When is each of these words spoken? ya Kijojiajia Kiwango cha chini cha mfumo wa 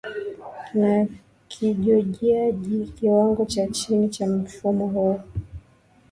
ya 0.73 1.07
Kijojiajia 1.47 2.53
Kiwango 2.95 3.45
cha 3.45 3.67
chini 3.67 4.09
cha 4.09 4.27
mfumo 4.27 5.09
wa 5.09 5.23